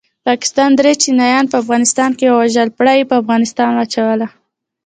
پاکستان 0.27 0.69
دري 0.79 0.93
چینایان 1.03 1.45
په 1.51 1.55
افغانستان 1.63 2.11
کې 2.19 2.25
ووژل 2.29 2.69
پړه 2.77 2.93
یې 2.99 3.05
په 3.09 3.15
افغانستان 3.21 3.69
واچول 3.73 4.21